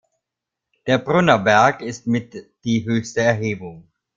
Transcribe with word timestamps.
Der 0.87 0.97
Brunner 0.97 1.37
Berg 1.37 1.83
ist 1.83 2.07
mit 2.07 2.35
die 2.63 2.85
höchste 2.85 3.21
Erhebung. 3.21 3.87